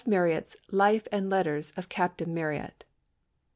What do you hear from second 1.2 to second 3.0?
Letters of Captain Marryat.